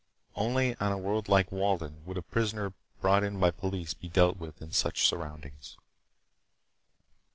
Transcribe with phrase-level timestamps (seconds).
[0.35, 4.37] Only on a world like Walden would a prisoner brought in by police be dealt
[4.37, 5.77] with in such surroundings.